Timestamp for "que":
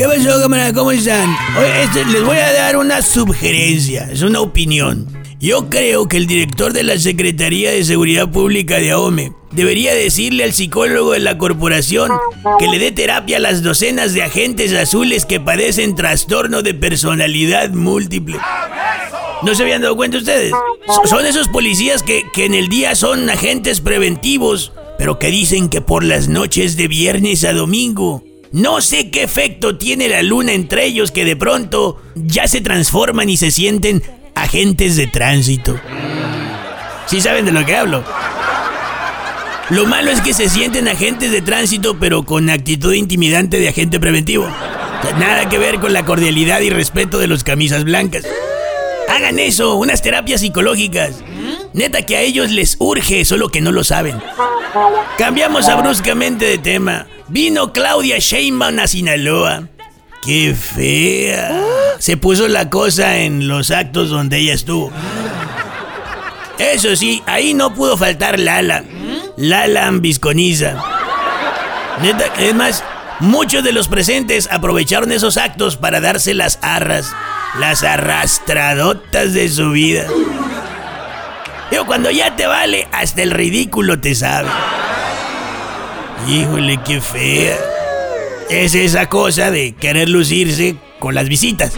6.08-6.16, 12.58-12.68, 15.26-15.38, 22.02-22.22, 22.32-22.46, 25.18-25.26, 25.68-25.82, 31.12-31.24, 37.64-37.76, 40.20-40.34, 45.48-45.58, 52.02-52.16, 53.48-53.60